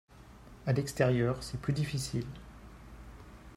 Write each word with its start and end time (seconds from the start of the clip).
À 0.65 0.73
l’extérieur, 0.73 1.43
c’est 1.43 1.61
plus 1.61 1.73
difficile 1.73 2.25